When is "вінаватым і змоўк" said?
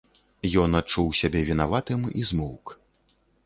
1.51-2.77